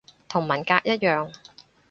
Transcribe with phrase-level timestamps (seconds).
[0.27, 1.31] 同文革一樣